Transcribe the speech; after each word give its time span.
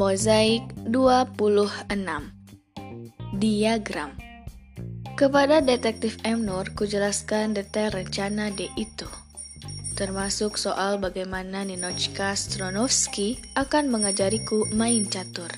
Mozaik 0.00 0.64
26 0.88 1.92
Diagram 3.36 4.16
Kepada 5.12 5.60
detektif 5.60 6.16
M. 6.24 6.48
Nur, 6.48 6.72
kujelaskan 6.72 7.52
detail 7.52 7.92
rencana 7.92 8.48
D 8.48 8.72
itu 8.80 9.04
termasuk 10.00 10.56
soal 10.56 10.96
bagaimana 10.96 11.68
Ninochka 11.68 12.32
Stronovsky 12.32 13.44
akan 13.60 13.92
mengajariku 13.92 14.64
main 14.72 15.04
catur. 15.04 15.52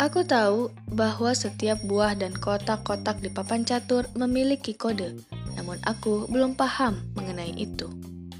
Aku 0.00 0.24
tahu 0.24 0.72
bahwa 0.96 1.36
setiap 1.36 1.76
buah 1.84 2.16
dan 2.16 2.32
kotak-kotak 2.32 3.20
di 3.20 3.28
papan 3.28 3.68
catur 3.68 4.08
memiliki 4.16 4.72
kode, 4.72 5.12
namun 5.60 5.76
aku 5.84 6.24
belum 6.32 6.56
paham 6.56 7.04
mengenai 7.20 7.52
itu. 7.60 7.92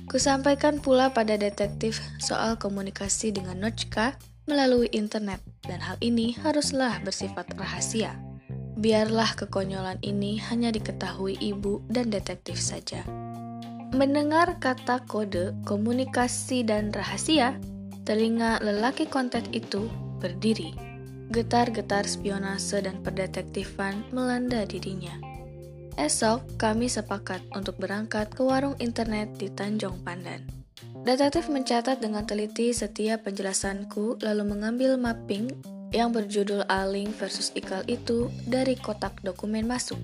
Kusampaikan 0.08 0.80
pula 0.80 1.12
pada 1.12 1.36
detektif 1.36 2.00
soal 2.16 2.56
komunikasi 2.56 3.36
dengan 3.36 3.60
Nochka 3.60 4.16
melalui 4.44 4.92
internet, 4.92 5.40
dan 5.64 5.80
hal 5.80 5.96
ini 6.04 6.36
haruslah 6.40 7.00
bersifat 7.04 7.48
rahasia. 7.56 8.16
Biarlah 8.74 9.38
kekonyolan 9.38 10.02
ini 10.02 10.36
hanya 10.50 10.74
diketahui 10.74 11.38
ibu 11.38 11.80
dan 11.88 12.10
detektif 12.10 12.58
saja. 12.58 13.06
Mendengar 13.94 14.58
kata 14.58 15.06
kode, 15.06 15.54
komunikasi, 15.62 16.66
dan 16.66 16.90
rahasia, 16.90 17.54
telinga 18.02 18.58
lelaki 18.58 19.06
konten 19.06 19.46
itu 19.54 19.86
berdiri. 20.18 20.74
Getar-getar 21.30 22.04
spionase 22.04 22.82
dan 22.84 23.00
perdetektifan 23.00 24.02
melanda 24.10 24.66
dirinya. 24.66 25.14
Esok, 25.94 26.58
kami 26.58 26.90
sepakat 26.90 27.40
untuk 27.54 27.78
berangkat 27.78 28.34
ke 28.34 28.42
warung 28.42 28.74
internet 28.82 29.30
di 29.38 29.46
Tanjung 29.46 30.02
Pandan. 30.02 30.63
Detektif 31.04 31.52
mencatat 31.52 32.00
dengan 32.00 32.24
teliti 32.24 32.72
setiap 32.72 33.28
penjelasanku 33.28 34.24
lalu 34.24 34.56
mengambil 34.56 34.96
mapping 34.96 35.52
yang 35.92 36.16
berjudul 36.16 36.64
Aling 36.64 37.12
versus 37.12 37.52
Ikal 37.52 37.84
itu 37.92 38.32
dari 38.48 38.72
kotak 38.72 39.20
dokumen 39.20 39.68
masuk. 39.68 40.00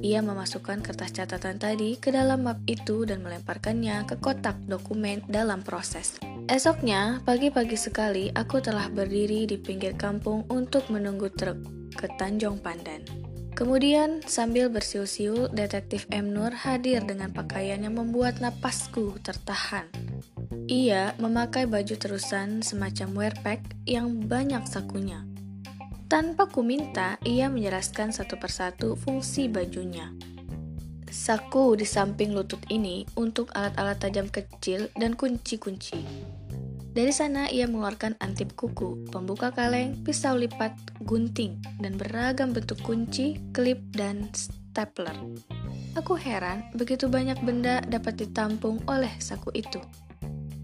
Ia 0.00 0.24
memasukkan 0.24 0.80
kertas 0.80 1.12
catatan 1.12 1.60
tadi 1.60 2.00
ke 2.00 2.08
dalam 2.08 2.48
map 2.48 2.64
itu 2.64 3.04
dan 3.04 3.20
melemparkannya 3.20 4.08
ke 4.08 4.16
kotak 4.24 4.56
dokumen 4.64 5.20
dalam 5.28 5.60
proses. 5.60 6.16
Esoknya, 6.48 7.20
pagi-pagi 7.28 7.76
sekali, 7.76 8.32
aku 8.32 8.64
telah 8.64 8.88
berdiri 8.88 9.44
di 9.44 9.60
pinggir 9.60 10.00
kampung 10.00 10.48
untuk 10.48 10.88
menunggu 10.88 11.28
truk 11.28 11.60
ke 11.92 12.08
Tanjung 12.16 12.56
Pandan. 12.64 13.04
Kemudian, 13.52 14.22
sambil 14.24 14.70
bersiul-siul, 14.70 15.50
detektif 15.52 16.06
M. 16.14 16.30
Nur 16.30 16.54
hadir 16.54 17.02
dengan 17.04 17.34
pakaian 17.34 17.82
yang 17.82 17.98
membuat 17.98 18.38
napasku 18.38 19.18
tertahan. 19.20 19.90
Ia 20.68 21.16
memakai 21.16 21.64
baju 21.64 21.96
terusan 21.96 22.60
semacam 22.60 23.08
wearpack 23.16 23.64
yang 23.88 24.20
banyak 24.28 24.60
sakunya. 24.68 25.24
Tanpa 26.12 26.44
kuminta, 26.44 27.16
ia 27.24 27.48
menjelaskan 27.48 28.12
satu 28.12 28.36
persatu 28.36 28.92
fungsi 28.92 29.48
bajunya. 29.48 30.12
Saku 31.08 31.72
di 31.72 31.88
samping 31.88 32.36
lutut 32.36 32.60
ini 32.68 33.08
untuk 33.16 33.48
alat-alat 33.56 33.96
tajam 33.96 34.28
kecil 34.28 34.92
dan 34.92 35.16
kunci-kunci. 35.16 36.04
Dari 36.92 37.16
sana 37.16 37.48
ia 37.48 37.64
mengeluarkan 37.64 38.20
antip 38.20 38.52
kuku, 38.52 39.08
pembuka 39.08 39.48
kaleng, 39.48 39.96
pisau 40.04 40.36
lipat, 40.36 40.76
gunting, 41.08 41.56
dan 41.80 41.96
beragam 41.96 42.52
bentuk 42.52 42.76
kunci, 42.84 43.40
klip, 43.56 43.80
dan 43.96 44.28
stapler. 44.36 45.16
Aku 45.96 46.12
heran 46.12 46.68
begitu 46.76 47.08
banyak 47.08 47.40
benda 47.40 47.80
dapat 47.88 48.20
ditampung 48.20 48.84
oleh 48.84 49.16
saku 49.16 49.48
itu. 49.56 49.80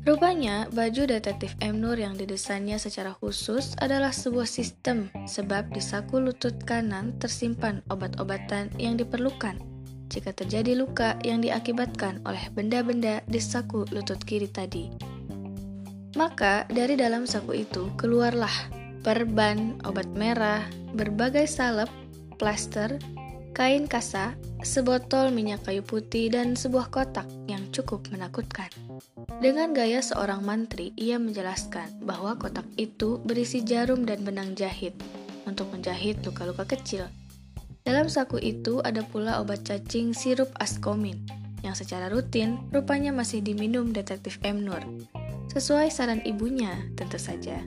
Rupanya, 0.05 0.69
baju 0.69 1.09
detektif 1.09 1.57
M. 1.65 1.81
Nur 1.81 1.97
yang 1.97 2.13
didesainnya 2.13 2.77
secara 2.77 3.17
khusus 3.17 3.73
adalah 3.81 4.13
sebuah 4.13 4.45
sistem 4.45 5.09
sebab 5.25 5.73
di 5.73 5.81
saku 5.81 6.21
lutut 6.21 6.61
kanan 6.69 7.17
tersimpan 7.17 7.81
obat-obatan 7.89 8.69
yang 8.77 9.01
diperlukan 9.01 9.57
jika 10.13 10.37
terjadi 10.37 10.77
luka 10.77 11.17
yang 11.25 11.41
diakibatkan 11.41 12.21
oleh 12.29 12.53
benda-benda 12.53 13.25
di 13.25 13.41
saku 13.41 13.89
lutut 13.97 14.21
kiri 14.21 14.45
tadi. 14.53 14.93
Maka 16.21 16.69
dari 16.69 17.01
dalam 17.01 17.25
saku 17.25 17.65
itu 17.65 17.89
keluarlah 17.97 18.53
perban, 19.01 19.81
obat 19.89 20.07
merah, 20.13 20.69
berbagai 20.93 21.49
salep, 21.49 21.89
plaster, 22.37 23.01
kain 23.57 23.89
kasa, 23.89 24.37
sebotol 24.61 25.33
minyak 25.33 25.65
kayu 25.65 25.81
putih, 25.81 26.29
dan 26.29 26.53
sebuah 26.55 26.93
kotak 26.93 27.27
yang 27.49 27.65
cukup 27.73 28.05
menakutkan. 28.13 28.69
Dengan 29.43 29.75
gaya 29.75 29.99
seorang 30.05 30.45
mantri, 30.47 30.95
ia 30.95 31.19
menjelaskan 31.19 32.05
bahwa 32.05 32.39
kotak 32.39 32.67
itu 32.79 33.19
berisi 33.25 33.65
jarum 33.67 34.07
dan 34.07 34.23
benang 34.23 34.55
jahit 34.55 34.95
untuk 35.49 35.71
menjahit 35.75 36.21
luka-luka 36.23 36.69
kecil. 36.69 37.09
Dalam 37.85 38.09
saku 38.09 38.41
itu 38.41 38.81
ada 38.81 39.05
pula 39.05 39.41
obat 39.45 39.67
cacing 39.67 40.17
sirup 40.17 40.49
askomin 40.57 41.21
yang 41.65 41.73
secara 41.73 42.13
rutin 42.13 42.61
rupanya 42.73 43.13
masih 43.13 43.41
diminum 43.41 43.93
detektif 43.93 44.41
M. 44.45 44.65
Nur. 44.65 44.81
Sesuai 45.53 45.89
saran 45.89 46.21
ibunya, 46.25 46.77
tentu 46.97 47.17
saja. 47.17 47.61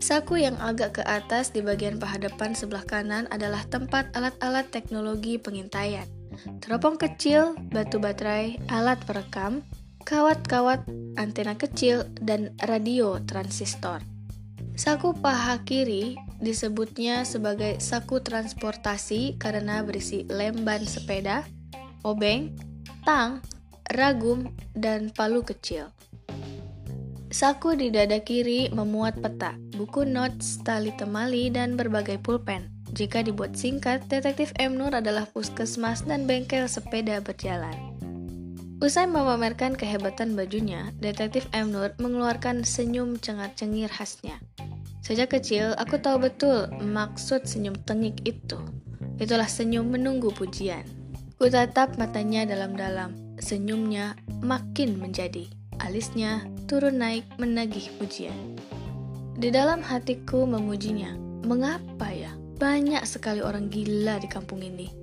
Saku 0.00 0.40
yang 0.40 0.56
agak 0.58 0.98
ke 0.98 1.02
atas 1.04 1.52
di 1.52 1.60
bagian 1.60 2.00
paha 2.00 2.16
depan 2.16 2.56
sebelah 2.56 2.82
kanan 2.88 3.28
adalah 3.28 3.60
tempat 3.68 4.08
alat-alat 4.16 4.72
teknologi 4.72 5.36
pengintaian. 5.36 6.08
Teropong 6.64 6.96
kecil, 6.96 7.52
batu 7.68 8.00
baterai, 8.00 8.56
alat 8.72 8.96
perekam, 9.04 9.60
kawat-kawat, 10.04 10.84
antena 11.20 11.56
kecil, 11.56 12.08
dan 12.20 12.54
radio 12.64 13.20
transistor. 13.24 14.00
Saku 14.76 15.12
paha 15.12 15.60
kiri 15.68 16.16
disebutnya 16.40 17.28
sebagai 17.28 17.78
saku 17.84 18.24
transportasi 18.24 19.36
karena 19.36 19.84
berisi 19.84 20.24
lem 20.24 20.64
ban 20.64 20.80
sepeda, 20.80 21.44
obeng, 22.00 22.56
tang, 23.04 23.44
ragum, 23.92 24.48
dan 24.72 25.12
palu 25.12 25.44
kecil. 25.44 25.92
Saku 27.30 27.78
di 27.78 27.94
dada 27.94 28.18
kiri 28.18 28.72
memuat 28.74 29.22
peta, 29.22 29.54
buku 29.78 30.02
notes, 30.02 30.58
tali 30.66 30.90
temali, 30.98 31.46
dan 31.46 31.78
berbagai 31.78 32.18
pulpen. 32.18 32.66
Jika 32.90 33.22
dibuat 33.22 33.54
singkat, 33.54 34.02
detektif 34.10 34.50
M. 34.58 34.74
Nur 34.74 34.90
adalah 34.90 35.22
puskesmas 35.30 36.02
dan 36.02 36.26
bengkel 36.26 36.66
sepeda 36.66 37.22
berjalan. 37.22 37.89
Usai 38.80 39.04
memamerkan 39.04 39.76
kehebatan 39.76 40.32
bajunya, 40.32 40.88
detektif 41.04 41.44
M. 41.52 41.68
Nur 41.68 41.92
mengeluarkan 42.00 42.64
senyum 42.64 43.20
cengar-cengir 43.20 43.92
khasnya. 43.92 44.40
Sejak 45.04 45.36
kecil, 45.36 45.76
aku 45.76 46.00
tahu 46.00 46.24
betul 46.24 46.64
maksud 46.80 47.44
senyum 47.44 47.76
tengik 47.84 48.24
itu. 48.24 48.56
Itulah 49.20 49.44
senyum 49.52 49.84
menunggu 49.84 50.32
pujian. 50.32 50.88
Ku 51.36 51.52
tatap 51.52 52.00
matanya 52.00 52.48
dalam-dalam, 52.48 53.36
senyumnya 53.36 54.16
makin 54.40 54.96
menjadi 54.96 55.44
alisnya 55.84 56.48
turun 56.64 57.04
naik 57.04 57.28
menagih 57.36 57.84
pujian. 58.00 58.56
Di 59.36 59.52
dalam 59.52 59.84
hatiku 59.84 60.48
memujinya, 60.48 61.16
mengapa 61.44 62.08
ya 62.12 62.32
banyak 62.56 63.04
sekali 63.04 63.44
orang 63.44 63.68
gila 63.68 64.16
di 64.20 64.28
kampung 64.28 64.64
ini. 64.64 64.99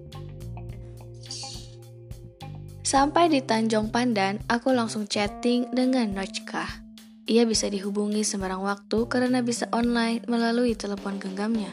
Sampai 2.87 3.27
di 3.27 3.43
Tanjung 3.43 3.91
Pandan, 3.91 4.39
aku 4.47 4.71
langsung 4.71 5.11
chatting 5.11 5.67
dengan 5.75 6.07
Nochka. 6.15 6.87
Ia 7.27 7.43
bisa 7.43 7.67
dihubungi 7.67 8.23
sembarang 8.23 8.63
waktu 8.63 9.11
karena 9.11 9.43
bisa 9.43 9.67
online 9.75 10.23
melalui 10.31 10.71
telepon 10.71 11.19
genggamnya. 11.19 11.67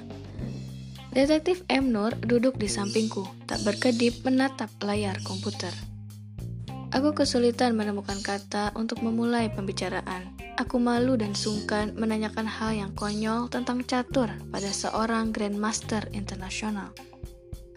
Detektif 1.14 1.62
M. 1.70 1.94
Nur 1.94 2.18
duduk 2.18 2.58
di 2.58 2.66
sampingku, 2.66 3.22
tak 3.46 3.62
berkedip 3.62 4.26
menatap 4.26 4.66
layar 4.82 5.14
komputer. 5.22 5.70
Aku 6.90 7.14
kesulitan 7.14 7.78
menemukan 7.78 8.18
kata 8.18 8.74
untuk 8.74 8.98
memulai 8.98 9.46
pembicaraan. 9.54 10.34
Aku 10.58 10.82
malu 10.82 11.14
dan 11.14 11.38
sungkan 11.38 11.94
menanyakan 11.94 12.50
hal 12.50 12.74
yang 12.74 12.90
konyol 12.98 13.46
tentang 13.46 13.86
catur 13.86 14.34
pada 14.50 14.70
seorang 14.74 15.30
Grandmaster 15.30 16.10
internasional. 16.10 16.90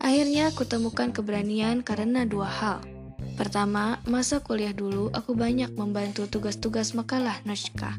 Akhirnya 0.01 0.50
aku 0.50 0.65
temukan 0.65 1.13
keberanian 1.13 1.85
karena 1.85 2.25
dua 2.25 2.50
hal. 2.50 2.96
Pertama, 3.38 4.01
masa 4.10 4.42
kuliah 4.42 4.74
dulu 4.74 5.13
aku 5.13 5.38
banyak 5.38 5.78
membantu 5.78 6.25
tugas-tugas 6.25 6.98
makalah 6.98 7.38
Noshka. 7.45 7.94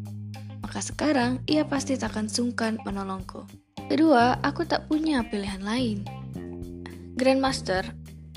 Maka 0.59 0.83
sekarang 0.83 1.39
ia 1.47 1.63
pasti 1.63 1.95
takkan 1.95 2.27
sungkan 2.27 2.83
menolongku. 2.83 3.47
Kedua, 3.87 4.43
aku 4.43 4.67
tak 4.67 4.91
punya 4.91 5.23
pilihan 5.23 5.63
lain. 5.63 6.03
Grandmaster 7.15 7.87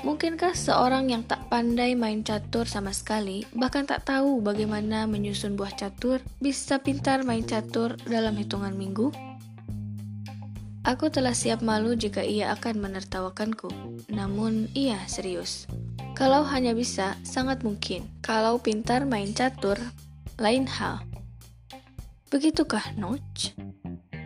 Mungkinkah 0.02 0.58
seorang 0.58 1.14
yang 1.14 1.22
tak 1.22 1.46
pandai 1.46 1.94
main 1.94 2.26
catur 2.26 2.66
sama 2.66 2.90
sekali, 2.90 3.46
bahkan 3.54 3.86
tak 3.86 4.02
tahu 4.02 4.42
bagaimana 4.42 5.06
menyusun 5.06 5.54
buah 5.54 5.70
catur, 5.78 6.18
bisa 6.42 6.82
pintar 6.82 7.22
main 7.22 7.46
catur 7.46 7.94
dalam 8.10 8.34
hitungan 8.34 8.74
minggu? 8.74 9.14
Aku 10.82 11.06
telah 11.06 11.30
siap 11.30 11.62
malu 11.62 11.94
jika 11.94 12.26
ia 12.26 12.50
akan 12.50 12.82
menertawakanku, 12.82 13.70
namun 14.10 14.66
ia 14.74 14.98
serius. 15.06 15.70
Kalau 16.12 16.44
hanya 16.46 16.76
bisa, 16.76 17.16
sangat 17.24 17.64
mungkin. 17.64 18.06
Kalau 18.20 18.60
pintar 18.60 19.08
main 19.08 19.32
catur, 19.32 19.80
lain 20.36 20.68
hal. 20.68 21.02
Begitukah, 22.28 22.96
Notch? 22.96 23.52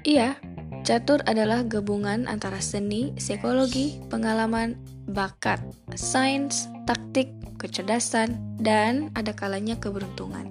Iya, 0.06 0.38
Catur 0.86 1.18
adalah 1.26 1.66
gabungan 1.66 2.30
antara 2.30 2.62
seni, 2.62 3.10
psikologi, 3.18 3.98
pengalaman, 4.06 4.78
bakat, 5.10 5.58
sains, 5.98 6.70
taktik, 6.86 7.26
kecerdasan, 7.58 8.38
dan 8.62 9.10
ada 9.18 9.34
kalanya 9.34 9.74
keberuntungan. 9.74 10.46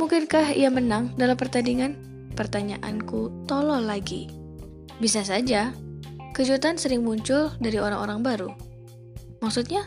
Mungkinkah 0.00 0.56
ia 0.56 0.72
menang 0.72 1.12
dalam 1.20 1.36
pertandingan? 1.36 2.00
Pertanyaanku 2.32 3.44
tolol 3.44 3.84
lagi. 3.84 4.32
Bisa 4.96 5.20
saja, 5.20 5.76
kejutan 6.32 6.80
sering 6.80 7.04
muncul 7.04 7.52
dari 7.60 7.76
orang-orang 7.76 8.24
baru. 8.24 8.67
Maksudnya? 9.38 9.86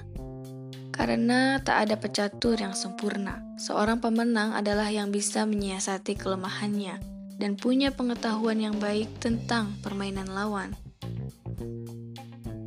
Karena 0.91 1.57
tak 1.63 1.87
ada 1.87 1.95
pecatur 1.97 2.59
yang 2.59 2.75
sempurna. 2.75 3.41
Seorang 3.57 4.03
pemenang 4.03 4.53
adalah 4.53 4.91
yang 4.91 5.09
bisa 5.09 5.47
menyiasati 5.47 6.19
kelemahannya 6.19 6.99
dan 7.41 7.57
punya 7.57 7.89
pengetahuan 7.89 8.61
yang 8.61 8.77
baik 8.77 9.09
tentang 9.17 9.73
permainan 9.81 10.29
lawan. 10.29 10.77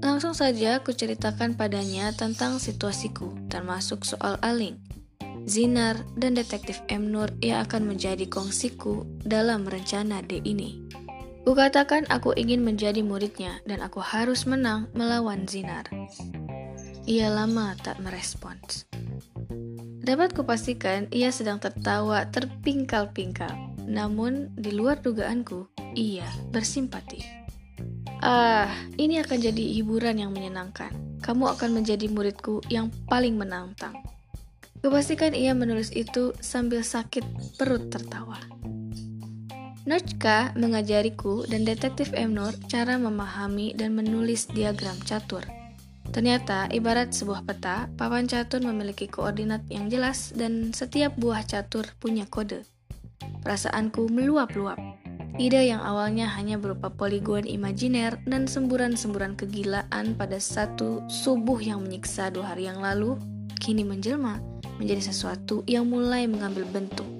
Langsung 0.04 0.36
saja 0.36 0.82
aku 0.82 0.92
ceritakan 0.92 1.56
padanya 1.56 2.12
tentang 2.12 2.60
situasiku, 2.60 3.32
termasuk 3.48 4.04
soal 4.04 4.36
Aling, 4.44 4.76
Zinar, 5.48 5.96
dan 6.16 6.36
detektif 6.36 6.80
M. 6.92 7.08
Nur 7.08 7.32
yang 7.40 7.64
akan 7.64 7.88
menjadi 7.88 8.28
kongsiku 8.28 9.04
dalam 9.24 9.64
rencana 9.64 10.20
D 10.20 10.44
ini. 10.44 10.84
Kukatakan 11.44 12.08
aku 12.08 12.32
ingin 12.36 12.64
menjadi 12.64 13.04
muridnya 13.04 13.60
dan 13.68 13.84
aku 13.84 14.00
harus 14.00 14.44
menang 14.44 14.88
melawan 14.96 15.44
Zinar. 15.48 15.88
Ia 17.04 17.28
lama 17.28 17.76
tak 17.76 18.00
merespons. 18.00 18.88
Dapat 20.00 20.32
kupastikan 20.32 21.04
ia 21.12 21.28
sedang 21.28 21.60
tertawa 21.60 22.24
terpingkal-pingkal. 22.32 23.52
Namun 23.84 24.56
di 24.56 24.72
luar 24.72 25.04
dugaanku, 25.04 25.68
ia 25.92 26.24
bersimpati. 26.48 27.20
Ah, 28.24 28.72
ini 28.96 29.20
akan 29.20 29.36
jadi 29.36 29.64
hiburan 29.76 30.16
yang 30.16 30.32
menyenangkan. 30.32 31.20
Kamu 31.20 31.52
akan 31.52 31.76
menjadi 31.76 32.08
muridku 32.08 32.64
yang 32.72 32.88
paling 33.04 33.36
menantang. 33.36 34.00
Kupastikan 34.80 35.36
ia 35.36 35.52
menulis 35.52 35.92
itu 35.92 36.32
sambil 36.40 36.80
sakit 36.80 37.24
perut 37.60 37.92
tertawa. 37.92 38.40
Notchka 39.84 40.56
mengajariku 40.56 41.44
dan 41.44 41.68
detektif 41.68 42.16
M. 42.16 42.32
Nur 42.32 42.56
cara 42.72 42.96
memahami 42.96 43.76
dan 43.76 43.92
menulis 43.92 44.48
diagram 44.48 44.96
catur. 45.04 45.44
Ternyata, 46.14 46.70
ibarat 46.70 47.10
sebuah 47.10 47.42
peta, 47.42 47.90
papan 47.98 48.30
catur 48.30 48.62
memiliki 48.62 49.10
koordinat 49.10 49.66
yang 49.66 49.90
jelas 49.90 50.30
dan 50.30 50.70
setiap 50.70 51.10
buah 51.18 51.42
catur 51.42 51.90
punya 51.98 52.22
kode. 52.30 52.62
Perasaanku 53.42 54.06
meluap-luap. 54.14 54.78
Ide 55.34 55.74
yang 55.74 55.82
awalnya 55.82 56.30
hanya 56.38 56.54
berupa 56.54 56.86
poligon 56.86 57.42
imajiner 57.42 58.22
dan 58.30 58.46
semburan-semburan 58.46 59.34
kegilaan 59.34 60.14
pada 60.14 60.38
satu 60.38 61.02
subuh 61.10 61.58
yang 61.58 61.82
menyiksa 61.82 62.30
dua 62.30 62.54
hari 62.54 62.70
yang 62.70 62.78
lalu, 62.78 63.18
kini 63.58 63.82
menjelma 63.82 64.38
menjadi 64.78 65.10
sesuatu 65.10 65.66
yang 65.66 65.90
mulai 65.90 66.30
mengambil 66.30 66.62
bentuk, 66.70 67.10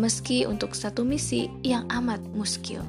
meski 0.00 0.48
untuk 0.48 0.72
satu 0.72 1.04
misi 1.04 1.52
yang 1.60 1.84
amat 1.92 2.24
muskil. 2.32 2.80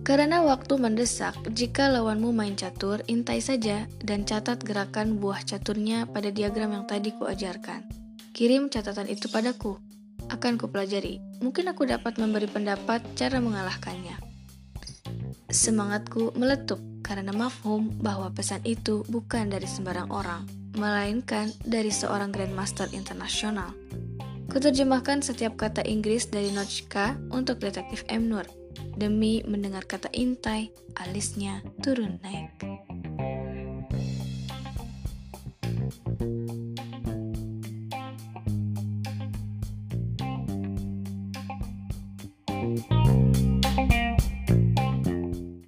Karena 0.00 0.40
waktu 0.40 0.80
mendesak, 0.80 1.36
jika 1.52 1.92
lawanmu 1.92 2.32
main 2.32 2.56
catur, 2.56 3.04
intai 3.04 3.44
saja 3.44 3.84
dan 4.00 4.24
catat 4.24 4.64
gerakan 4.64 5.20
buah 5.20 5.44
caturnya 5.44 6.08
pada 6.08 6.32
diagram 6.32 6.72
yang 6.72 6.84
tadi 6.88 7.12
kuajarkan. 7.12 7.84
Kirim 8.32 8.72
catatan 8.72 9.06
itu 9.12 9.28
padaku. 9.28 9.76
Akan 10.32 10.56
kupelajari. 10.56 11.20
Mungkin 11.44 11.68
aku 11.68 11.84
dapat 11.84 12.16
memberi 12.16 12.48
pendapat 12.48 13.04
cara 13.12 13.42
mengalahkannya. 13.42 14.16
Semangatku 15.50 16.32
meletup 16.38 16.78
karena 17.02 17.34
mafhum 17.34 17.90
bahwa 17.98 18.30
pesan 18.30 18.62
itu 18.62 19.02
bukan 19.10 19.50
dari 19.50 19.66
sembarang 19.66 20.08
orang 20.14 20.46
melainkan 20.78 21.50
dari 21.66 21.90
seorang 21.90 22.30
Grandmaster 22.30 22.86
internasional. 22.94 23.74
Kuterjemahkan 24.50 25.22
setiap 25.22 25.58
kata 25.58 25.82
Inggris 25.82 26.30
dari 26.30 26.54
Notchka 26.54 27.18
untuk 27.34 27.58
detektif 27.62 28.06
M. 28.06 28.30
Nur. 28.30 28.59
Demi 28.96 29.42
mendengar 29.46 29.86
kata 29.86 30.10
intai, 30.12 30.74
alisnya 30.98 31.62
turun 31.82 32.18
naik. 32.22 32.89